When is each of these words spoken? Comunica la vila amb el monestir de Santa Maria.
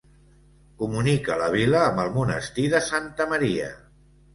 Comunica 0.83 1.37
la 1.43 1.51
vila 1.57 1.85
amb 1.91 2.03
el 2.07 2.13
monestir 2.19 2.69
de 2.77 2.85
Santa 2.91 3.33
Maria. 3.37 3.75